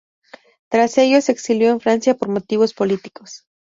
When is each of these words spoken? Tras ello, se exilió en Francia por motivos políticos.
Tras 0.69 0.97
ello, 0.97 1.21
se 1.21 1.31
exilió 1.31 1.69
en 1.69 1.79
Francia 1.79 2.15
por 2.17 2.29
motivos 2.29 2.73
políticos. 2.73 3.45